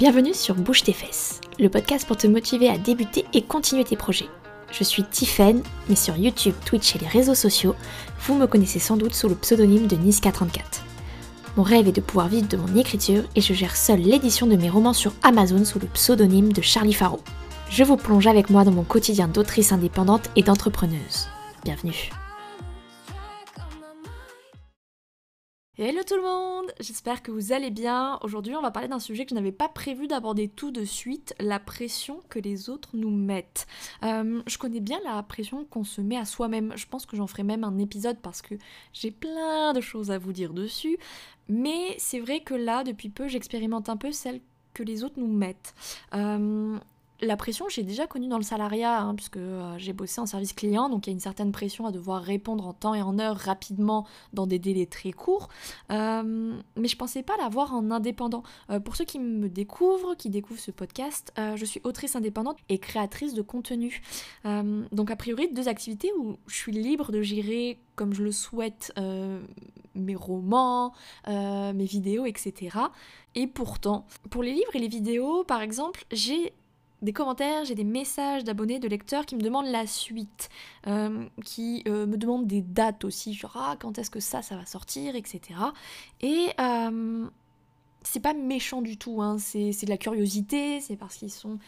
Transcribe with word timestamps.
Bienvenue 0.00 0.34
sur 0.34 0.56
Bouge 0.56 0.82
tes 0.82 0.92
fesses, 0.92 1.40
le 1.60 1.68
podcast 1.68 2.04
pour 2.04 2.16
te 2.16 2.26
motiver 2.26 2.68
à 2.68 2.78
débuter 2.78 3.24
et 3.32 3.42
continuer 3.42 3.84
tes 3.84 3.94
projets. 3.94 4.28
Je 4.72 4.82
suis 4.82 5.04
Tiffen, 5.04 5.62
mais 5.88 5.94
sur 5.94 6.16
YouTube, 6.16 6.54
Twitch 6.66 6.96
et 6.96 6.98
les 6.98 7.06
réseaux 7.06 7.36
sociaux, 7.36 7.76
vous 8.26 8.34
me 8.34 8.48
connaissez 8.48 8.80
sans 8.80 8.96
doute 8.96 9.14
sous 9.14 9.28
le 9.28 9.36
pseudonyme 9.36 9.86
de 9.86 9.94
Niska34. 9.94 10.82
Mon 11.56 11.62
rêve 11.62 11.86
est 11.86 11.92
de 11.92 12.00
pouvoir 12.00 12.26
vivre 12.26 12.48
de 12.48 12.56
mon 12.56 12.74
écriture 12.76 13.22
et 13.36 13.40
je 13.40 13.54
gère 13.54 13.76
seule 13.76 14.00
l'édition 14.00 14.48
de 14.48 14.56
mes 14.56 14.68
romans 14.68 14.94
sur 14.94 15.12
Amazon 15.22 15.64
sous 15.64 15.78
le 15.78 15.86
pseudonyme 15.86 16.52
de 16.52 16.60
Charlie 16.60 16.92
Faro. 16.92 17.20
Je 17.70 17.84
vous 17.84 17.96
plonge 17.96 18.26
avec 18.26 18.50
moi 18.50 18.64
dans 18.64 18.72
mon 18.72 18.82
quotidien 18.82 19.28
d'autrice 19.28 19.70
indépendante 19.70 20.28
et 20.34 20.42
d'entrepreneuse. 20.42 21.28
Bienvenue. 21.62 22.10
Hello 25.76 26.04
tout 26.06 26.14
le 26.14 26.22
monde, 26.22 26.72
j'espère 26.78 27.20
que 27.20 27.32
vous 27.32 27.52
allez 27.52 27.70
bien. 27.72 28.20
Aujourd'hui 28.22 28.54
on 28.54 28.62
va 28.62 28.70
parler 28.70 28.86
d'un 28.86 29.00
sujet 29.00 29.24
que 29.24 29.30
je 29.30 29.34
n'avais 29.34 29.50
pas 29.50 29.68
prévu 29.68 30.06
d'aborder 30.06 30.46
tout 30.46 30.70
de 30.70 30.84
suite, 30.84 31.34
la 31.40 31.58
pression 31.58 32.20
que 32.28 32.38
les 32.38 32.70
autres 32.70 32.90
nous 32.92 33.10
mettent. 33.10 33.66
Euh, 34.04 34.40
je 34.46 34.56
connais 34.56 34.78
bien 34.78 35.00
la 35.02 35.20
pression 35.24 35.64
qu'on 35.64 35.82
se 35.82 36.00
met 36.00 36.16
à 36.16 36.26
soi-même, 36.26 36.72
je 36.76 36.86
pense 36.86 37.06
que 37.06 37.16
j'en 37.16 37.26
ferai 37.26 37.42
même 37.42 37.64
un 37.64 37.76
épisode 37.78 38.18
parce 38.22 38.40
que 38.40 38.54
j'ai 38.92 39.10
plein 39.10 39.72
de 39.72 39.80
choses 39.80 40.12
à 40.12 40.18
vous 40.18 40.32
dire 40.32 40.52
dessus, 40.52 40.96
mais 41.48 41.96
c'est 41.98 42.20
vrai 42.20 42.38
que 42.38 42.54
là 42.54 42.84
depuis 42.84 43.08
peu 43.08 43.26
j'expérimente 43.26 43.88
un 43.88 43.96
peu 43.96 44.12
celle 44.12 44.42
que 44.74 44.84
les 44.84 45.02
autres 45.02 45.18
nous 45.18 45.26
mettent. 45.26 45.74
Euh, 46.14 46.78
la 47.24 47.36
pression, 47.36 47.68
j'ai 47.68 47.82
déjà 47.82 48.06
connue 48.06 48.28
dans 48.28 48.36
le 48.36 48.44
salariat, 48.44 49.00
hein, 49.00 49.14
puisque 49.14 49.36
euh, 49.36 49.74
j'ai 49.78 49.92
bossé 49.92 50.20
en 50.20 50.26
service 50.26 50.52
client, 50.52 50.88
donc 50.88 51.06
il 51.06 51.10
y 51.10 51.12
a 51.12 51.14
une 51.14 51.20
certaine 51.20 51.52
pression 51.52 51.86
à 51.86 51.92
devoir 51.92 52.22
répondre 52.22 52.66
en 52.66 52.72
temps 52.72 52.94
et 52.94 53.02
en 53.02 53.18
heure 53.18 53.36
rapidement 53.36 54.06
dans 54.32 54.46
des 54.46 54.58
délais 54.58 54.86
très 54.86 55.12
courts. 55.12 55.48
Euh, 55.90 56.54
mais 56.76 56.88
je 56.88 56.96
pensais 56.96 57.22
pas 57.22 57.36
l'avoir 57.36 57.74
en 57.74 57.90
indépendant. 57.90 58.42
Euh, 58.70 58.80
pour 58.80 58.96
ceux 58.96 59.04
qui 59.04 59.18
me 59.18 59.48
découvrent, 59.48 60.14
qui 60.16 60.30
découvrent 60.30 60.60
ce 60.60 60.70
podcast, 60.70 61.32
je 61.36 61.64
suis 61.64 61.80
autrice 61.84 62.16
indépendante 62.16 62.58
et 62.68 62.78
créatrice 62.78 63.34
de 63.34 63.42
contenu. 63.42 64.02
donc 64.44 65.10
a 65.10 65.16
priori, 65.16 65.52
deux 65.52 65.68
activités 65.68 66.12
où 66.18 66.36
je 66.46 66.54
suis 66.54 66.72
libre 66.72 67.12
de 67.12 67.22
gérer 67.22 67.78
comme 67.96 68.12
je 68.12 68.22
le 68.22 68.32
souhaite 68.32 68.92
mes 69.94 70.14
romans, 70.14 70.92
mes 71.26 71.84
vidéos, 71.84 72.26
etc. 72.26 72.78
Et 73.34 73.46
pourtant, 73.46 74.06
pour 74.30 74.42
les 74.42 74.52
livres 74.52 74.74
et 74.74 74.78
les 74.78 74.88
vidéos, 74.88 75.44
par 75.44 75.60
exemple, 75.60 76.04
j'ai 76.12 76.52
des 77.04 77.12
commentaires, 77.12 77.64
j'ai 77.64 77.74
des 77.74 77.84
messages 77.84 78.44
d'abonnés, 78.44 78.78
de 78.78 78.88
lecteurs 78.88 79.26
qui 79.26 79.36
me 79.36 79.40
demandent 79.40 79.70
la 79.70 79.86
suite, 79.86 80.48
euh, 80.86 81.24
qui 81.44 81.82
euh, 81.86 82.06
me 82.06 82.16
demandent 82.16 82.46
des 82.46 82.62
dates 82.62 83.04
aussi, 83.04 83.34
genre 83.34 83.56
ah, 83.56 83.76
quand 83.78 83.98
est-ce 83.98 84.10
que 84.10 84.20
ça, 84.20 84.42
ça 84.42 84.56
va 84.56 84.66
sortir, 84.66 85.14
etc. 85.14 85.40
Et 86.20 86.48
euh, 86.60 87.26
c'est 88.02 88.20
pas 88.20 88.34
méchant 88.34 88.82
du 88.82 88.96
tout, 88.96 89.22
hein. 89.22 89.36
c'est 89.38 89.70
de 89.70 89.90
la 89.90 89.96
curiosité, 89.96 90.80
c'est 90.80 90.96
parce 90.96 91.16
qu'ils 91.16 91.30
sont 91.30 91.58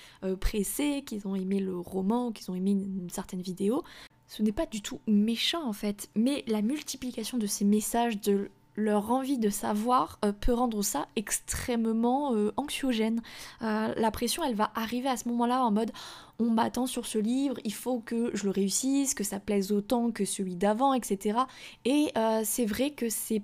pressés, 0.40 1.02
qu'ils 1.06 1.26
ont 1.26 1.34
aimé 1.34 1.60
le 1.60 1.78
roman, 1.78 2.32
qu'ils 2.32 2.50
ont 2.50 2.54
aimé 2.54 2.72
une 2.72 3.10
certaine 3.10 3.40
vidéo. 3.40 3.82
Ce 4.28 4.42
n'est 4.42 4.52
pas 4.52 4.66
du 4.66 4.82
tout 4.82 5.00
méchant 5.06 5.66
en 5.66 5.72
fait, 5.72 6.10
mais 6.14 6.44
la 6.46 6.60
multiplication 6.60 7.38
de 7.38 7.46
ces 7.46 7.64
messages, 7.64 8.20
de 8.20 8.50
leur 8.77 9.10
envie 9.10 9.38
de 9.38 9.48
savoir 9.48 10.19
euh, 10.24 10.32
peut 10.32 10.52
rendre 10.52 10.82
ça 10.82 11.08
extrêmement 11.16 12.34
euh, 12.34 12.52
anxiogène. 12.56 13.22
Euh, 13.62 13.92
la 13.96 14.10
pression, 14.10 14.44
elle 14.44 14.55
va 14.55 14.70
arriver 14.74 15.08
à 15.08 15.16
ce 15.16 15.28
moment-là 15.28 15.64
en 15.64 15.70
mode 15.70 15.91
on 16.38 16.50
m'attend 16.50 16.86
sur 16.86 17.06
ce 17.06 17.19
livre, 17.19 17.56
il 17.64 17.72
faut 17.72 18.00
que 18.00 18.30
je 18.34 18.44
le 18.44 18.50
réussisse, 18.50 19.14
que 19.14 19.24
ça 19.24 19.41
plaise 19.41 19.72
autant 19.72 20.10
que 20.10 20.27
celui 20.27 20.54
d'avant, 20.54 20.92
etc. 20.92 21.38
Et 21.86 22.12
c'est 22.44 22.66
vrai 22.66 22.91
que 22.91 23.08
c'est 23.08 23.41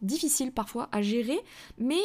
difficile 0.00 0.50
parfois 0.50 0.88
à 0.90 1.02
gérer, 1.02 1.38
mais 1.78 2.00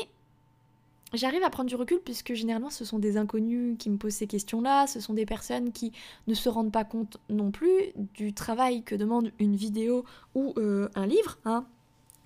J'arrive 1.12 1.42
à 1.42 1.50
prendre 1.50 1.68
du 1.70 1.76
recul 1.76 2.00
puisque 2.06 2.36
généralement 2.36 2.70
ce 2.70 2.86
sont 2.86 3.00
des 3.00 3.18
inconnus 3.18 3.78
qui 3.80 3.90
me 3.90 3.98
posent 3.98 4.14
ces 4.14 4.28
questions-là, 4.28 4.86
ce 4.86 5.00
sont 5.00 5.16
des 5.16 5.26
personnes 5.26 5.72
qui 5.72 5.92
ne 6.28 6.36
se 6.36 6.50
rendent 6.50 6.72
pas 6.72 6.84
compte 6.84 7.18
non 7.30 7.50
plus 7.50 7.94
du 8.14 8.32
travail 8.32 8.84
que 8.84 8.94
demande 8.94 9.32
une 9.40 9.56
vidéo 9.56 10.06
ou 10.36 10.54
un 10.58 11.08
livre. 11.08 11.40
Hein. 11.46 11.66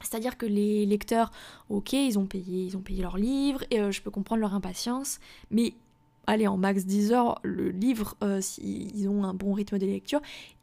C'est-à-dire 0.04 0.38
que 0.38 0.46
les 0.46 0.86
lecteurs, 0.86 1.32
ok, 1.70 1.94
ils 1.94 2.20
ont 2.20 2.26
payé, 2.26 2.66
ils 2.66 2.78
ont 2.78 2.82
payé 2.82 3.02
leur 3.02 3.18
livre, 3.18 3.64
et 3.72 3.80
euh, 3.80 3.92
je 3.92 4.02
peux 4.02 4.12
comprendre 4.12 4.42
leur 4.42 4.54
impatience, 4.54 5.20
mais 5.52 5.74
allez, 6.28 6.48
en 6.48 6.58
max 6.58 6.86
10 6.86 7.12
heures, 7.12 7.40
le 7.44 7.70
livre, 7.70 8.16
euh, 8.24 8.42
s'ils 8.42 9.10
ont 9.10 9.24
un 9.24 9.34
bon 9.34 9.54
rythme 9.54 9.78
de 9.78 9.86
lecture, 9.86 10.22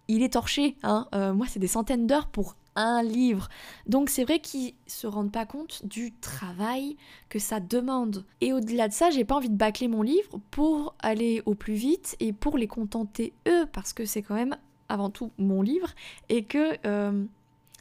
il 0.09 0.23
est 0.23 0.33
torché. 0.33 0.77
Hein. 0.83 1.07
Euh, 1.15 1.33
moi, 1.33 1.47
c'est 1.49 1.59
des 1.59 1.69
centaines 1.69 2.07
d'heures 2.07 2.27
pour 2.27 2.57
un 2.77 3.03
livre. 3.03 3.49
Donc 3.87 4.11
c'est 4.11 4.25
vrai 4.25 4.39
qu'ils 4.39 4.75
se 4.87 5.07
rendent 5.07 5.33
pas 5.33 5.45
compte 5.45 5.85
du 5.85 6.13
travail 6.13 6.97
que 7.29 7.39
ça 7.39 7.61
demande. 7.61 8.25
Et 8.41 8.53
au-delà 8.53 8.89
de 8.89 8.93
ça, 8.93 9.11
j'ai 9.11 9.25
pas 9.25 9.35
envie 9.35 9.51
de 9.51 9.57
bâcler 9.57 9.89
mon 9.89 10.03
livre 10.03 10.41
pour 10.51 10.95
aller 11.01 11.43
au 11.47 11.55
plus 11.55 11.75
vite 11.75 12.17
et 12.21 12.33
pour 12.33 12.59
les 12.59 12.69
contenter 12.69 13.33
eux, 13.49 13.67
parce 13.73 13.93
que 13.93 14.05
c'est 14.05 14.23
quand 14.23 14.35
même 14.35 14.57
avant 14.89 15.11
tout 15.11 15.31
mon 15.39 15.63
livre, 15.63 15.89
et 16.29 16.45
que 16.45 16.77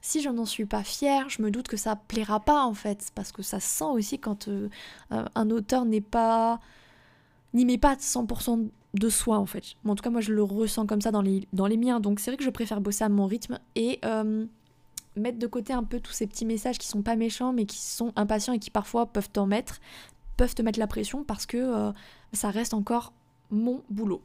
si 0.02 0.22
je 0.22 0.30
n'en 0.30 0.46
suis 0.46 0.66
pas 0.66 0.84
fière, 0.84 1.30
je 1.30 1.42
me 1.42 1.52
doute 1.52 1.68
que 1.68 1.78
ça 1.78 1.96
plaira 1.96 2.40
pas 2.40 2.64
en 2.64 2.74
fait, 2.74 3.10
parce 3.16 3.32
que 3.32 3.42
ça 3.42 3.60
sent 3.60 3.86
aussi 3.86 4.20
quand 4.20 4.48
euh, 4.48 4.70
un 5.10 5.50
auteur 5.50 5.86
n'est 5.86 6.02
pas 6.02 6.60
n'y 7.54 7.66
met 7.66 7.78
pas 7.78 7.96
100% 7.96 8.70
de 8.94 9.10
soi 9.10 9.38
en 9.38 9.46
fait. 9.46 9.76
en 9.86 9.96
tout 9.96 10.04
cas, 10.04 10.10
moi 10.10 10.22
je 10.22 10.34
le 10.34 10.44
ressens 10.44 10.86
comme 10.86 11.02
ça 11.02 11.12
dans 11.12 11.22
les, 11.22 11.78
miens, 11.78 12.00
donc 12.00 12.20
c'est 12.20 12.32
vrai 12.32 12.38
que 12.38 12.44
je 12.44 12.50
préfère 12.50 12.82
bosser 12.82 13.04
à 13.04 13.10
mon 13.10 13.26
rythme 13.26 13.60
et 13.76 14.00
euh, 14.06 14.46
mettre 15.16 15.40
de 15.40 15.48
côté 15.48 15.74
un 15.74 15.84
peu 15.84 16.00
tous 16.00 16.12
ces 16.12 16.28
petits 16.28 16.46
messages 16.46 16.78
qui 16.78 16.88
sont 16.88 17.02
pas 17.02 17.16
méchants 17.16 17.54
mais 17.54 17.66
qui 17.66 17.80
sont 17.80 18.14
impatients 18.16 18.54
et 18.54 18.60
qui 18.60 18.70
parfois 18.70 19.08
peuvent 19.08 19.30
t'en 19.30 19.48
mettre, 19.48 19.80
peuvent 20.38 20.56
te 20.56 20.62
mettre 20.62 20.80
la 20.80 20.88
pression 20.88 21.24
parce 21.24 21.46
que 21.46 21.58
euh, 21.58 21.92
ça 22.34 22.52
reste 22.52 22.74
encore 22.74 23.14
mon 23.50 23.84
boulot. 23.90 24.22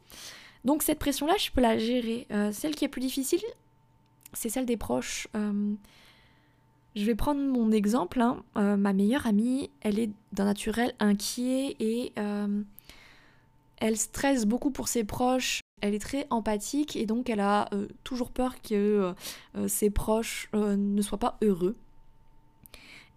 Donc 0.65 0.83
cette 0.83 0.99
pression-là, 0.99 1.33
je 1.39 1.51
peux 1.51 1.61
la 1.61 1.77
gérer. 1.77 2.27
celle 2.51 2.75
qui 2.75 2.85
est 2.85 2.89
plus 2.89 3.01
difficile, 3.01 3.41
c'est 4.35 4.49
celle 4.49 4.65
des 4.65 4.77
proches. 4.77 5.27
Euh, 5.35 5.73
je 6.95 7.05
vais 7.05 7.15
prendre 7.15 7.41
mon 7.41 7.71
exemple. 7.71 8.21
Hein. 8.21 8.43
Euh, 8.57 8.77
ma 8.77 8.93
meilleure 8.93 9.27
amie, 9.27 9.69
elle 9.81 9.99
est 9.99 10.11
d'un 10.33 10.45
naturel 10.45 10.93
inquiet 10.99 11.75
et 11.79 12.13
euh, 12.19 12.61
elle 13.77 13.97
stresse 13.97 14.45
beaucoup 14.45 14.71
pour 14.71 14.87
ses 14.87 15.03
proches. 15.03 15.61
Elle 15.81 15.93
est 15.93 15.99
très 15.99 16.25
empathique 16.29 16.95
et 16.95 17.05
donc 17.05 17.29
elle 17.29 17.41
a 17.41 17.69
toujours 18.03 18.31
peur 18.31 18.61
que 18.61 19.13
ses 19.67 19.89
proches 19.89 20.49
ne 20.53 21.01
soient 21.01 21.19
pas 21.19 21.37
heureux. 21.43 21.75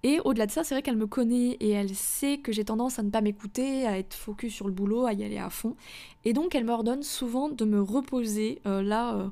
Et 0.02 0.18
au-delà 0.24 0.46
de 0.46 0.50
ça, 0.50 0.64
c'est 0.64 0.74
vrai 0.74 0.82
qu'elle 0.82 0.96
me 0.96 1.06
connaît 1.06 1.56
et 1.60 1.70
elle 1.70 1.94
sait 1.94 2.38
que 2.38 2.50
j'ai 2.50 2.64
tendance 2.64 2.98
à 2.98 3.04
ne 3.04 3.10
pas 3.10 3.20
m'écouter, 3.20 3.86
à 3.86 3.96
être 3.96 4.12
focus 4.12 4.52
sur 4.52 4.66
le 4.66 4.72
boulot, 4.72 5.06
à 5.06 5.12
y 5.12 5.22
aller 5.22 5.38
à 5.38 5.50
fond. 5.50 5.76
Et 6.24 6.32
donc 6.32 6.56
elle 6.56 6.64
m'ordonne 6.64 7.04
souvent 7.04 7.48
de 7.48 7.64
me 7.64 7.80
reposer 7.80 8.60
là 8.64 9.30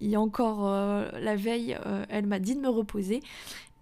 il 0.00 0.10
y 0.10 0.16
a 0.16 0.20
encore 0.20 0.66
euh, 0.66 1.08
la 1.20 1.36
veille, 1.36 1.78
euh, 1.86 2.04
elle 2.08 2.26
m'a 2.26 2.38
dit 2.38 2.54
de 2.54 2.60
me 2.60 2.68
reposer. 2.68 3.20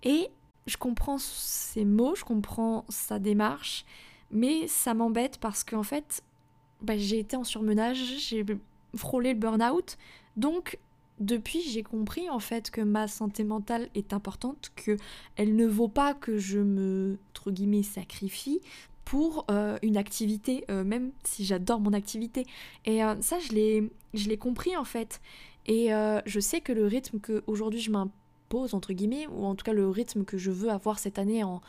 Et 0.03 0.29
je 0.67 0.77
comprends 0.77 1.19
ses 1.19 1.85
mots, 1.85 2.15
je 2.15 2.25
comprends 2.25 2.85
sa 2.89 3.19
démarche, 3.19 3.85
mais 4.31 4.67
ça 4.69 4.95
m'embête 4.95 5.39
parce 5.39 5.65
qu'en 5.65 5.83
fait, 5.83 6.23
bah, 6.81 6.97
j'ai 6.97 7.19
été 7.19 7.37
en 7.37 7.45
surmenage, 7.45 7.99
j'ai 8.19 8.45
frôlé 8.95 9.33
le 9.33 9.39
burn-out. 9.39 9.97
Donc, 10.37 10.79
depuis, 11.19 11.63
j'ai 11.63 11.83
compris 11.83 12.29
en 12.31 12.41
fait 12.41 12.71
que 12.71 12.81
ma 12.81 13.07
santé 13.07 13.45
mentale 13.45 13.89
est 13.95 14.13
importante, 14.13 14.73
que 14.77 14.97
elle 15.37 15.57
ne 15.57 15.67
vaut 15.67 15.89
pas 15.89 16.15
que 16.15 16.39
je 16.39 16.59
me, 16.59 17.19
entre 17.31 17.51
guillemets, 17.51 17.83
sacrifie 17.83 18.61
pour 19.05 19.45
euh, 19.51 19.79
une 19.83 19.97
activité, 19.97 20.65
même 20.69 21.11
si 21.25 21.45
j'adore 21.45 21.81
mon 21.81 21.93
activité. 21.93 22.47
Et 22.87 23.01
ça, 23.21 23.39
je 23.41 23.53
l'ai 24.29 24.39
compris 24.39 24.77
en 24.77 24.85
fait. 24.85 25.21
Et 25.67 25.93
euh, 25.93 26.21
je 26.27 26.41
sais 26.41 26.61
que 26.61 26.73
le 26.73 26.87
rythme 26.87 27.21
que 27.21 27.43
aujourd'hui 27.47 27.81
je 27.81 27.91
m'impose, 27.91 28.75
entre 28.75 28.93
guillemets, 28.93 29.27
ou 29.29 29.45
en 29.45 29.55
tout 29.55 29.65
cas 29.65 29.73
le 29.73 29.89
rythme 29.89 30.25
que 30.25 30.39
je 30.39 30.51
veux 30.51 30.71
avoir 30.71 30.99
cette 30.99 31.19
année 31.19 31.45
en, 31.45 31.61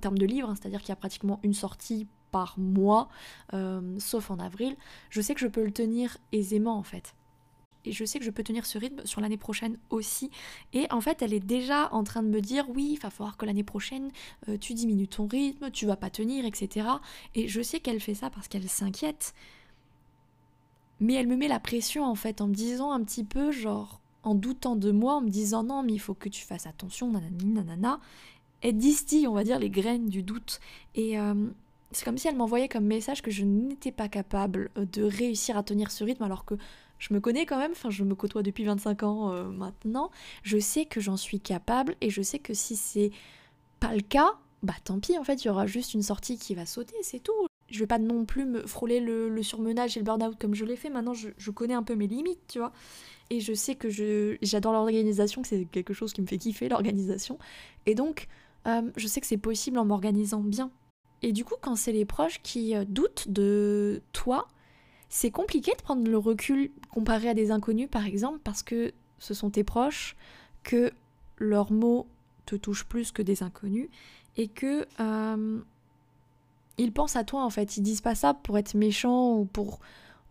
termes 0.00 0.18
de 0.18 0.26
livres, 0.26 0.48
hein, 0.50 0.54
c'est-à-dire 0.60 0.80
qu'il 0.80 0.90
y 0.90 0.92
a 0.92 0.96
pratiquement 0.96 1.40
une 1.42 1.54
sortie 1.54 2.06
par 2.30 2.58
mois, 2.58 3.08
euh, 3.52 3.98
sauf 3.98 4.30
en 4.30 4.38
avril, 4.38 4.76
je 5.10 5.20
sais 5.20 5.34
que 5.34 5.40
je 5.40 5.48
peux 5.48 5.64
le 5.64 5.72
tenir 5.72 6.16
aisément 6.32 6.76
en 6.76 6.82
fait. 6.82 7.14
Et 7.84 7.92
je 7.92 8.04
sais 8.04 8.18
que 8.18 8.24
je 8.24 8.30
peux 8.30 8.44
tenir 8.44 8.64
ce 8.64 8.78
rythme 8.78 9.04
sur 9.04 9.20
l'année 9.20 9.36
prochaine 9.36 9.76
aussi. 9.90 10.30
Et 10.72 10.86
en 10.90 11.00
fait, 11.00 11.20
elle 11.22 11.34
est 11.34 11.44
déjà 11.44 11.92
en 11.92 12.04
train 12.04 12.22
de 12.22 12.28
me 12.28 12.40
dire 12.40 12.64
oui, 12.70 12.92
il 12.92 12.98
va 13.00 13.10
falloir 13.10 13.36
que 13.36 13.44
l'année 13.44 13.64
prochaine, 13.64 14.10
euh, 14.48 14.56
tu 14.56 14.74
diminues 14.74 15.08
ton 15.08 15.26
rythme, 15.26 15.70
tu 15.70 15.86
vas 15.86 15.96
pas 15.96 16.10
tenir, 16.10 16.44
etc. 16.44 16.86
Et 17.34 17.48
je 17.48 17.60
sais 17.60 17.80
qu'elle 17.80 18.00
fait 18.00 18.14
ça 18.14 18.30
parce 18.30 18.48
qu'elle 18.48 18.68
s'inquiète 18.68 19.34
mais 21.02 21.14
elle 21.14 21.26
me 21.26 21.36
met 21.36 21.48
la 21.48 21.60
pression 21.60 22.04
en 22.04 22.14
fait 22.14 22.40
en 22.40 22.46
me 22.48 22.54
disant 22.54 22.92
un 22.92 23.02
petit 23.02 23.24
peu 23.24 23.50
genre 23.50 24.00
en 24.22 24.34
doutant 24.34 24.76
de 24.76 24.92
moi, 24.92 25.16
en 25.16 25.20
me 25.20 25.30
disant 25.30 25.64
non 25.64 25.82
mais 25.82 25.92
il 25.92 25.98
faut 25.98 26.14
que 26.14 26.28
tu 26.28 26.44
fasses 26.44 26.66
attention, 26.66 27.10
nanani, 27.10 27.44
nanana. 27.44 28.00
Elle 28.60 28.78
distille, 28.78 29.26
on 29.26 29.34
va 29.34 29.42
dire, 29.42 29.58
les 29.58 29.70
graines 29.70 30.08
du 30.08 30.22
doute. 30.22 30.60
Et 30.94 31.18
euh, 31.18 31.34
c'est 31.90 32.04
comme 32.04 32.16
si 32.16 32.28
elle 32.28 32.36
m'envoyait 32.36 32.68
comme 32.68 32.84
message 32.84 33.20
que 33.20 33.32
je 33.32 33.44
n'étais 33.44 33.90
pas 33.90 34.08
capable 34.08 34.70
euh, 34.78 34.86
de 34.86 35.02
réussir 35.02 35.56
à 35.56 35.64
tenir 35.64 35.90
ce 35.90 36.04
rythme 36.04 36.22
alors 36.22 36.44
que 36.44 36.54
je 36.98 37.12
me 37.12 37.18
connais 37.18 37.46
quand 37.46 37.58
même, 37.58 37.72
enfin 37.72 37.90
je 37.90 38.04
me 38.04 38.14
côtoie 38.14 38.44
depuis 38.44 38.64
25 38.64 39.02
ans 39.02 39.32
euh, 39.32 39.44
maintenant, 39.50 40.12
je 40.44 40.58
sais 40.58 40.84
que 40.84 41.00
j'en 41.00 41.16
suis 41.16 41.40
capable 41.40 41.96
et 42.00 42.10
je 42.10 42.22
sais 42.22 42.38
que 42.38 42.54
si 42.54 42.76
c'est 42.76 43.10
pas 43.80 43.92
le 43.92 44.02
cas, 44.02 44.34
bah 44.62 44.74
tant 44.84 45.00
pis 45.00 45.18
en 45.18 45.24
fait, 45.24 45.42
il 45.44 45.48
y 45.48 45.50
aura 45.50 45.66
juste 45.66 45.94
une 45.94 46.02
sortie 46.02 46.38
qui 46.38 46.54
va 46.54 46.64
sauter, 46.64 46.94
c'est 47.02 47.20
tout 47.20 47.32
je 47.72 47.78
vais 47.78 47.86
pas 47.86 47.98
non 47.98 48.24
plus 48.26 48.44
me 48.44 48.66
frôler 48.66 49.00
le, 49.00 49.42
surmenage 49.42 49.96
et 49.96 50.00
le 50.00 50.04
burn-out 50.04 50.36
comme 50.38 50.54
je 50.54 50.64
l'ai 50.64 50.76
fait. 50.76 50.90
Maintenant, 50.90 51.14
je, 51.14 51.50
connais 51.50 51.74
un 51.74 51.82
peu 51.82 51.94
mes 51.96 52.06
limites, 52.06 52.40
tu 52.46 52.58
vois. 52.58 52.72
Et 53.30 53.40
je 53.40 53.54
sais 53.54 53.74
que 53.74 53.88
je, 53.88 54.36
j'adore 54.42 54.74
l'organisation, 54.74 55.40
que 55.40 55.48
c'est 55.48 55.64
quelque 55.64 55.94
chose 55.94 56.12
qui 56.12 56.20
me 56.20 56.26
fait 56.26 56.36
kiffer, 56.36 56.68
l'organisation. 56.68 57.38
Et 57.86 57.94
donc, 57.94 58.28
euh, 58.66 58.82
je 58.96 59.06
sais 59.06 59.22
que 59.22 59.26
c'est 59.26 59.38
possible 59.38 59.78
en 59.78 59.86
m'organisant 59.86 60.40
bien. 60.40 60.70
Et 61.22 61.32
du 61.32 61.44
coup, 61.44 61.54
quand 61.60 61.74
c'est 61.74 61.92
les 61.92 62.04
proches 62.04 62.42
qui 62.42 62.76
euh, 62.76 62.84
doutent 62.86 63.28
de 63.28 64.02
toi, 64.12 64.48
c'est 65.08 65.30
compliqué 65.30 65.72
de 65.72 65.82
prendre 65.82 66.06
le 66.08 66.18
recul 66.18 66.70
comparé 66.90 67.30
à 67.30 67.34
des 67.34 67.50
inconnus, 67.50 67.88
par 67.90 68.04
exemple, 68.04 68.38
parce 68.44 68.62
que 68.62 68.92
ce 69.18 69.32
sont 69.32 69.48
tes 69.48 69.64
proches, 69.64 70.14
que 70.62 70.92
leurs 71.38 71.72
mots 71.72 72.06
te 72.44 72.54
touchent 72.54 72.84
plus 72.84 73.12
que 73.12 73.22
des 73.22 73.42
inconnus, 73.42 73.88
et 74.36 74.48
que 74.48 74.86
euh, 75.00 75.60
ils 76.78 76.92
pensent 76.92 77.16
à 77.16 77.24
toi 77.24 77.44
en 77.44 77.50
fait. 77.50 77.76
Ils 77.76 77.82
disent 77.82 78.00
pas 78.00 78.14
ça 78.14 78.34
pour 78.34 78.58
être 78.58 78.74
méchants 78.74 79.36
ou 79.36 79.44
pour 79.44 79.80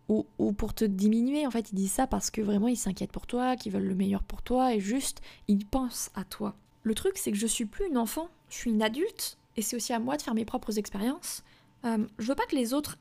ou, 0.08 0.52
pour 0.52 0.74
te 0.74 0.84
diminuer. 0.84 1.46
En 1.46 1.50
fait, 1.50 1.70
ils 1.72 1.74
disent 1.74 1.92
ça 1.92 2.06
parce 2.06 2.30
que 2.30 2.42
vraiment 2.42 2.68
ils 2.68 2.76
s'inquiètent 2.76 3.12
pour 3.12 3.26
toi, 3.26 3.56
qu'ils 3.56 3.72
veulent 3.72 3.86
le 3.86 3.94
meilleur 3.94 4.22
pour 4.22 4.42
toi 4.42 4.74
et 4.74 4.80
juste 4.80 5.22
ils 5.48 5.64
pensent 5.64 6.10
à 6.14 6.24
toi. 6.24 6.54
Le 6.82 6.94
truc, 6.94 7.16
c'est 7.16 7.30
que 7.30 7.38
je 7.38 7.46
suis 7.46 7.64
plus 7.64 7.86
une 7.86 7.96
enfant, 7.96 8.28
je 8.50 8.56
suis 8.56 8.70
une 8.70 8.82
adulte 8.82 9.38
et 9.56 9.62
c'est 9.62 9.76
aussi 9.76 9.92
à 9.92 9.98
moi 9.98 10.16
de 10.16 10.22
faire 10.22 10.34
mes 10.34 10.44
propres 10.44 10.78
expériences. 10.78 11.44
Euh, 11.84 12.06
je 12.18 12.26
veux 12.26 12.34
pas 12.34 12.46
que 12.46 12.56
les 12.56 12.74
autres 12.74 12.98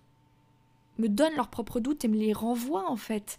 me 1.00 1.10
donnent 1.10 1.36
leurs 1.36 1.50
propres 1.50 1.80
doutes 1.80 2.06
et 2.06 2.08
me 2.08 2.18
les 2.18 2.34
renvoient 2.34 2.90
en 2.90 2.98
fait. 2.98 3.38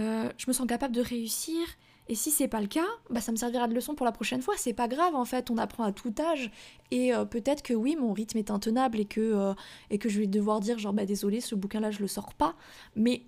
Euh, 0.00 0.30
je 0.36 0.44
me 0.46 0.52
sens 0.52 0.66
capable 0.66 0.94
de 0.94 1.00
réussir 1.00 1.66
et 2.08 2.14
si 2.14 2.30
c'est 2.30 2.48
pas 2.48 2.60
le 2.60 2.66
cas, 2.66 2.86
bah 3.10 3.20
ça 3.20 3.32
me 3.32 3.36
servira 3.36 3.68
de 3.68 3.74
leçon 3.74 3.94
pour 3.94 4.06
la 4.06 4.12
prochaine 4.12 4.40
fois. 4.40 4.54
C'est 4.56 4.72
pas 4.72 4.88
grave 4.88 5.14
en 5.14 5.26
fait, 5.26 5.50
on 5.50 5.58
apprend 5.58 5.84
à 5.84 5.92
tout 5.92 6.14
âge. 6.18 6.50
Et 6.90 7.14
euh, 7.14 7.26
peut-être 7.26 7.62
que 7.62 7.74
oui, 7.74 7.96
mon 7.96 8.14
rythme 8.14 8.38
est 8.38 8.50
intenable 8.50 8.98
et 8.98 9.04
que, 9.04 9.20
euh, 9.20 9.54
et 9.90 9.98
que 9.98 10.08
je 10.08 10.20
vais 10.20 10.26
devoir 10.26 10.60
dire 10.60 10.78
genre 10.78 10.94
bah 10.94 11.04
désolé, 11.04 11.42
ce 11.42 11.54
bouquin-là 11.54 11.90
je 11.90 12.00
le 12.00 12.08
sors 12.08 12.32
pas. 12.32 12.54
Mais 12.96 13.22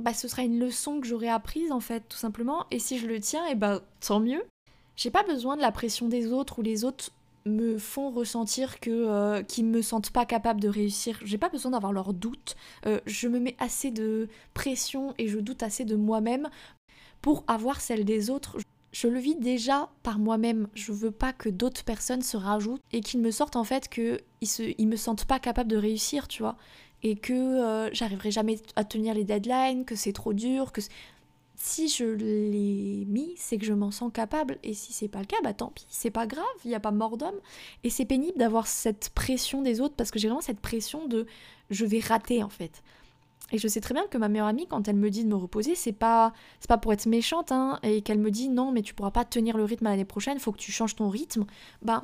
bah 0.00 0.14
ce 0.14 0.26
sera 0.26 0.42
une 0.42 0.58
leçon 0.58 1.00
que 1.00 1.06
j'aurai 1.06 1.28
apprise 1.28 1.70
en 1.70 1.80
fait, 1.80 2.02
tout 2.08 2.18
simplement. 2.18 2.66
Et 2.72 2.80
si 2.80 2.98
je 2.98 3.06
le 3.06 3.20
tiens, 3.20 3.46
et 3.46 3.54
bah 3.54 3.80
tant 4.00 4.20
mieux. 4.20 4.42
J'ai 4.96 5.10
pas 5.10 5.22
besoin 5.22 5.56
de 5.56 5.62
la 5.62 5.72
pression 5.72 6.08
des 6.08 6.32
autres 6.32 6.58
ou 6.58 6.62
les 6.62 6.84
autres 6.84 7.10
me 7.46 7.78
font 7.78 8.10
ressentir 8.10 8.80
que 8.80 8.90
euh, 8.90 9.42
qu'ils 9.42 9.64
me 9.64 9.80
sentent 9.80 10.10
pas 10.10 10.26
capable 10.26 10.60
de 10.60 10.68
réussir. 10.68 11.18
J'ai 11.24 11.38
pas 11.38 11.48
besoin 11.48 11.70
d'avoir 11.70 11.92
leurs 11.92 12.12
doutes. 12.12 12.56
je 13.06 13.28
me 13.28 13.38
mets 13.38 13.56
assez 13.60 13.92
de 13.92 14.28
pression 14.52 15.14
et 15.16 15.28
je 15.28 15.38
doute 15.38 15.62
assez 15.62 15.84
de 15.84 15.96
moi-même 15.96 16.50
pour 17.22 17.44
avoir 17.46 17.80
celle 17.80 18.04
des 18.04 18.30
autres. 18.30 18.56
Je 18.92 19.06
le 19.06 19.20
vis 19.20 19.36
déjà 19.36 19.88
par 20.02 20.18
moi-même. 20.18 20.68
Je 20.74 20.92
veux 20.92 21.12
pas 21.12 21.32
que 21.32 21.48
d'autres 21.48 21.84
personnes 21.84 22.22
se 22.22 22.36
rajoutent 22.36 22.82
et 22.92 23.00
qu'ils 23.00 23.20
me 23.20 23.30
sortent 23.30 23.56
en 23.56 23.64
fait 23.64 23.88
qu'ils 23.88 24.18
se, 24.42 24.74
ils 24.78 24.88
me 24.88 24.96
sentent 24.96 25.26
pas 25.26 25.38
capable 25.38 25.70
de 25.70 25.76
réussir, 25.76 26.26
tu 26.26 26.42
vois. 26.42 26.56
Et 27.02 27.16
que 27.16 27.32
euh, 27.32 27.90
j'arriverai 27.92 28.30
jamais 28.30 28.58
à 28.76 28.84
tenir 28.84 29.14
les 29.14 29.24
deadlines, 29.24 29.84
que 29.84 29.94
c'est 29.94 30.12
trop 30.12 30.32
dur, 30.32 30.72
que 30.72 30.80
si 31.62 31.88
je 31.88 32.04
l'ai 32.04 33.04
mis, 33.06 33.34
c'est 33.36 33.58
que 33.58 33.66
je 33.66 33.74
m'en 33.74 33.90
sens 33.90 34.10
capable. 34.12 34.58
Et 34.62 34.72
si 34.72 34.92
c'est 34.92 35.08
pas 35.08 35.20
le 35.20 35.26
cas, 35.26 35.36
bah 35.44 35.52
tant 35.52 35.68
pis, 35.68 35.86
c'est 35.90 36.10
pas 36.10 36.26
grave, 36.26 36.44
il 36.64 36.68
n'y 36.68 36.74
a 36.74 36.80
pas 36.80 36.90
mort 36.90 37.16
d'homme. 37.18 37.38
Et 37.84 37.90
c'est 37.90 38.06
pénible 38.06 38.38
d'avoir 38.38 38.66
cette 38.66 39.10
pression 39.10 39.60
des 39.60 39.80
autres 39.80 39.94
parce 39.94 40.10
que 40.10 40.18
j'ai 40.18 40.28
vraiment 40.28 40.40
cette 40.40 40.60
pression 40.60 41.06
de 41.06 41.26
je 41.68 41.84
vais 41.84 42.00
rater 42.00 42.42
en 42.42 42.48
fait. 42.48 42.82
Et 43.52 43.58
je 43.58 43.68
sais 43.68 43.80
très 43.80 43.94
bien 43.94 44.06
que 44.06 44.18
ma 44.18 44.28
meilleure 44.28 44.46
amie, 44.46 44.66
quand 44.66 44.86
elle 44.88 44.96
me 44.96 45.10
dit 45.10 45.24
de 45.24 45.28
me 45.28 45.34
reposer, 45.34 45.74
c'est 45.74 45.92
pas, 45.92 46.32
c'est 46.60 46.68
pas 46.68 46.78
pour 46.78 46.92
être 46.92 47.06
méchante, 47.06 47.52
hein, 47.52 47.78
et 47.82 48.02
qu'elle 48.02 48.18
me 48.18 48.30
dit 48.30 48.48
non, 48.48 48.72
mais 48.72 48.82
tu 48.82 48.94
pourras 48.94 49.10
pas 49.10 49.24
tenir 49.24 49.56
le 49.56 49.64
rythme 49.64 49.86
l'année 49.86 50.04
prochaine, 50.04 50.38
faut 50.38 50.52
que 50.52 50.58
tu 50.58 50.72
changes 50.72 50.96
ton 50.96 51.08
rythme. 51.08 51.44
Ben, 51.82 52.02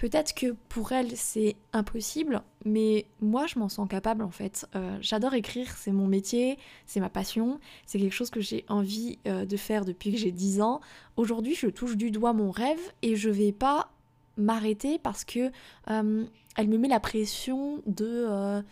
peut-être 0.00 0.34
que 0.34 0.56
pour 0.70 0.92
elle 0.92 1.14
c'est 1.14 1.56
impossible, 1.74 2.42
mais 2.64 3.04
moi 3.20 3.46
je 3.46 3.58
m'en 3.58 3.68
sens 3.68 3.86
capable 3.86 4.22
en 4.22 4.30
fait. 4.30 4.66
Euh, 4.74 4.96
j'adore 5.02 5.34
écrire, 5.34 5.76
c'est 5.76 5.92
mon 5.92 6.06
métier, 6.06 6.58
c'est 6.86 7.00
ma 7.00 7.10
passion, 7.10 7.60
c'est 7.84 7.98
quelque 7.98 8.14
chose 8.14 8.30
que 8.30 8.40
j'ai 8.40 8.64
envie 8.68 9.18
euh, 9.28 9.44
de 9.44 9.56
faire 9.58 9.84
depuis 9.84 10.12
que 10.12 10.16
j'ai 10.16 10.32
10 10.32 10.62
ans. 10.62 10.80
Aujourd'hui, 11.16 11.54
je 11.54 11.66
touche 11.66 11.98
du 11.98 12.10
doigt 12.10 12.32
mon 12.32 12.50
rêve 12.50 12.80
et 13.02 13.14
je 13.14 13.28
vais 13.28 13.52
pas 13.52 13.90
m'arrêter 14.38 14.98
parce 14.98 15.24
que 15.24 15.50
euh, 15.90 16.24
elle 16.56 16.68
me 16.68 16.78
met 16.78 16.88
la 16.88 17.00
pression 17.00 17.82
de 17.84 18.62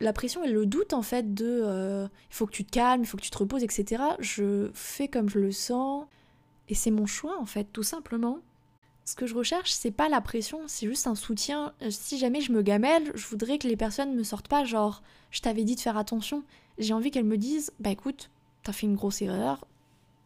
la 0.00 0.12
pression 0.12 0.44
et 0.44 0.50
le 0.50 0.66
doute 0.66 0.92
en 0.92 1.02
fait 1.02 1.34
de 1.34 1.60
euh, 1.64 2.06
il 2.30 2.34
faut 2.34 2.46
que 2.46 2.52
tu 2.52 2.64
te 2.64 2.70
calmes, 2.70 3.02
il 3.02 3.06
faut 3.06 3.16
que 3.16 3.22
tu 3.22 3.30
te 3.30 3.38
reposes, 3.38 3.62
etc. 3.62 4.02
Je 4.18 4.70
fais 4.74 5.08
comme 5.08 5.28
je 5.28 5.38
le 5.38 5.52
sens 5.52 6.06
et 6.68 6.74
c'est 6.74 6.90
mon 6.90 7.06
choix 7.06 7.40
en 7.40 7.46
fait, 7.46 7.64
tout 7.72 7.82
simplement. 7.82 8.38
Ce 9.04 9.14
que 9.14 9.26
je 9.26 9.34
recherche, 9.34 9.70
c'est 9.70 9.92
pas 9.92 10.08
la 10.08 10.20
pression, 10.20 10.62
c'est 10.66 10.86
juste 10.86 11.06
un 11.06 11.14
soutien. 11.14 11.72
Euh, 11.82 11.88
si 11.90 12.18
jamais 12.18 12.40
je 12.40 12.52
me 12.52 12.62
gamelle, 12.62 13.12
je 13.14 13.26
voudrais 13.28 13.58
que 13.58 13.68
les 13.68 13.76
personnes 13.76 14.14
me 14.14 14.24
sortent 14.24 14.48
pas 14.48 14.64
genre 14.64 15.02
je 15.30 15.40
t'avais 15.40 15.64
dit 15.64 15.76
de 15.76 15.80
faire 15.80 15.96
attention. 15.96 16.44
J'ai 16.78 16.92
envie 16.92 17.10
qu'elles 17.10 17.24
me 17.24 17.38
disent 17.38 17.72
bah 17.80 17.90
écoute, 17.90 18.30
t'as 18.62 18.72
fait 18.72 18.86
une 18.86 18.96
grosse 18.96 19.22
erreur, 19.22 19.66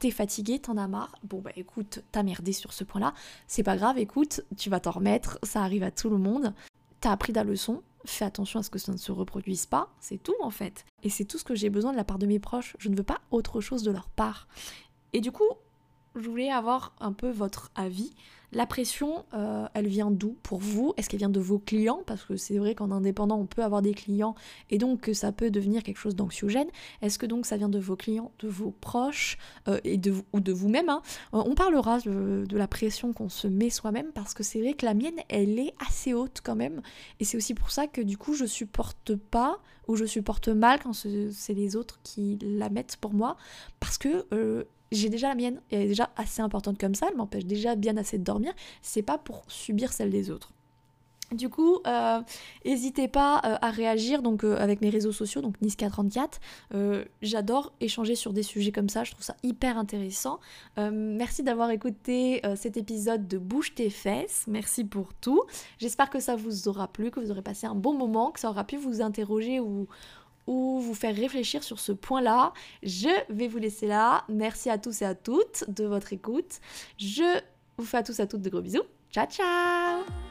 t'es 0.00 0.10
fatigué, 0.10 0.58
t'en 0.58 0.78
as 0.78 0.88
marre. 0.88 1.14
Bon 1.22 1.40
bah 1.40 1.52
écoute, 1.54 2.02
t'as 2.10 2.24
merdé 2.24 2.52
sur 2.52 2.72
ce 2.72 2.82
point-là, 2.82 3.14
c'est 3.46 3.62
pas 3.62 3.76
grave, 3.76 3.98
écoute, 3.98 4.40
tu 4.56 4.68
vas 4.68 4.80
t'en 4.80 4.92
remettre, 4.92 5.38
ça 5.44 5.62
arrive 5.62 5.84
à 5.84 5.92
tout 5.92 6.10
le 6.10 6.18
monde. 6.18 6.54
T'as 7.00 7.12
appris 7.12 7.32
ta 7.32 7.44
leçon, 7.44 7.82
fais 8.04 8.24
attention 8.24 8.60
à 8.60 8.62
ce 8.62 8.70
que 8.70 8.78
ça 8.78 8.92
ne 8.92 8.96
se 8.96 9.12
reproduise 9.12 9.66
pas, 9.66 9.92
c'est 10.00 10.22
tout 10.22 10.36
en 10.42 10.50
fait. 10.50 10.84
Et 11.02 11.10
c'est 11.10 11.24
tout 11.24 11.38
ce 11.38 11.44
que 11.44 11.54
j'ai 11.54 11.70
besoin 11.70 11.92
de 11.92 11.96
la 11.96 12.04
part 12.04 12.18
de 12.18 12.26
mes 12.26 12.38
proches, 12.38 12.76
je 12.78 12.88
ne 12.88 12.96
veux 12.96 13.02
pas 13.02 13.20
autre 13.30 13.60
chose 13.60 13.82
de 13.82 13.90
leur 13.90 14.08
part. 14.08 14.48
Et 15.12 15.20
du 15.20 15.32
coup, 15.32 15.48
je 16.16 16.28
voulais 16.28 16.50
avoir 16.50 16.94
un 17.00 17.12
peu 17.12 17.30
votre 17.30 17.70
avis. 17.74 18.12
La 18.52 18.66
pression, 18.66 19.24
euh, 19.32 19.68
elle 19.74 19.86
vient 19.86 20.10
d'où 20.10 20.36
pour 20.42 20.58
vous? 20.58 20.92
Est-ce 20.96 21.08
qu'elle 21.08 21.20
vient 21.20 21.28
de 21.28 21.38
vos 21.38 21.60
clients? 21.60 22.02
Parce 22.04 22.24
que 22.24 22.36
c'est 22.36 22.58
vrai 22.58 22.74
qu'en 22.74 22.90
indépendant, 22.90 23.38
on 23.38 23.46
peut 23.46 23.62
avoir 23.62 23.80
des 23.80 23.94
clients 23.94 24.34
et 24.70 24.78
donc 24.78 25.02
que 25.02 25.12
ça 25.12 25.30
peut 25.30 25.50
devenir 25.50 25.84
quelque 25.84 25.98
chose 25.98 26.16
d'anxiogène. 26.16 26.66
Est-ce 27.00 27.16
que 27.16 27.26
donc 27.26 27.46
ça 27.46 27.56
vient 27.56 27.68
de 27.68 27.78
vos 27.78 27.94
clients, 27.94 28.32
de 28.40 28.48
vos 28.48 28.72
proches 28.72 29.38
euh, 29.68 29.78
et 29.84 29.98
de, 29.98 30.14
ou 30.32 30.40
de 30.40 30.52
vous-même 30.52 30.88
hein? 30.88 31.00
Euh, 31.32 31.42
On 31.46 31.54
parlera 31.54 32.00
de, 32.00 32.44
la 32.50 32.66
pression 32.66 33.12
qu'on 33.12 33.28
se 33.28 33.46
met 33.46 33.70
soi-même 33.70 34.10
parce 34.12 34.34
que 34.34 34.42
c'est 34.42 34.60
vrai 34.60 34.74
que 34.74 34.84
la 34.84 34.94
mienne, 34.94 35.20
elle 35.28 35.60
est 35.60 35.72
assez 35.86 36.12
haute 36.12 36.40
quand 36.42 36.56
même. 36.56 36.82
Et 37.20 37.24
c'est 37.24 37.36
aussi 37.36 37.54
pour 37.54 37.70
ça 37.70 37.86
que 37.86 38.00
du 38.00 38.18
coup, 38.18 38.34
je 38.34 38.46
supporte 38.46 39.14
pas 39.14 39.60
ou 39.86 39.94
je 39.94 40.04
supporte 40.04 40.48
mal 40.48 40.80
quand 40.82 40.92
c'est 40.92 41.54
les 41.54 41.76
autres 41.76 42.00
qui 42.02 42.36
la 42.42 42.68
mettent 42.68 42.96
pour 42.96 43.14
moi. 43.14 43.36
Parce 43.78 43.96
que 43.96 44.26
j'ai 44.92 45.08
déjà 45.08 45.28
la 45.28 45.34
mienne, 45.34 45.60
elle 45.70 45.82
est 45.82 45.88
déjà 45.88 46.10
assez 46.16 46.42
importante 46.42 46.78
comme 46.78 46.94
ça, 46.94 47.06
elle 47.10 47.16
m'empêche 47.16 47.46
déjà 47.46 47.76
bien 47.76 47.96
assez 47.96 48.18
de 48.18 48.24
dormir, 48.24 48.52
c'est 48.82 49.02
pas 49.02 49.18
pour 49.18 49.44
subir 49.48 49.92
celle 49.92 50.10
des 50.10 50.30
autres. 50.30 50.52
Du 51.32 51.48
coup, 51.48 51.78
n'hésitez 52.64 53.04
euh, 53.04 53.08
pas 53.08 53.40
euh, 53.44 53.56
à 53.60 53.70
réagir 53.70 54.20
donc 54.20 54.42
euh, 54.42 54.56
avec 54.58 54.80
mes 54.80 54.90
réseaux 54.90 55.12
sociaux, 55.12 55.40
donc 55.40 55.54
Niska34. 55.62 57.04
J'adore 57.22 57.72
échanger 57.80 58.16
sur 58.16 58.32
des 58.32 58.42
sujets 58.42 58.72
comme 58.72 58.88
ça, 58.88 59.04
je 59.04 59.12
trouve 59.12 59.22
ça 59.22 59.36
hyper 59.42 59.78
intéressant. 59.78 60.40
merci 60.76 61.42
d'avoir 61.42 61.70
écouté 61.70 62.42
cet 62.56 62.76
épisode 62.76 63.28
de 63.28 63.38
Bouge 63.38 63.74
tes 63.74 63.90
fesses, 63.90 64.44
merci 64.48 64.84
pour 64.84 65.14
tout. 65.14 65.42
J'espère 65.78 66.10
que 66.10 66.20
ça 66.20 66.36
vous 66.36 66.68
aura 66.68 66.88
plu, 66.88 67.10
que 67.10 67.20
vous 67.20 67.30
aurez 67.30 67.42
passé 67.42 67.66
un 67.66 67.74
bon 67.74 67.94
moment, 67.94 68.30
que 68.30 68.40
ça 68.40 68.50
aura 68.50 68.64
pu 68.64 68.76
vous 68.76 69.02
interroger 69.02 69.60
ou, 69.60 69.86
ou 70.46 70.80
vous 70.80 70.94
faire 70.94 71.14
réfléchir 71.14 71.62
sur 71.62 71.78
ce 71.78 71.92
point-là. 71.92 72.52
Je 72.82 73.08
vais 73.28 73.48
vous 73.48 73.58
laisser 73.58 73.86
là. 73.86 74.24
Merci 74.28 74.70
à 74.70 74.78
tous 74.78 75.02
et 75.02 75.04
à 75.04 75.14
toutes 75.14 75.64
de 75.68 75.84
votre 75.84 76.12
écoute. 76.12 76.60
Je 76.98 77.40
vous 77.78 77.84
fais 77.84 77.98
à 77.98 78.02
tous 78.02 78.18
et 78.18 78.22
à 78.22 78.26
toutes 78.26 78.42
de 78.42 78.50
gros 78.50 78.62
bisous. 78.62 78.84
Ciao 79.10 79.26
ciao 79.26 80.29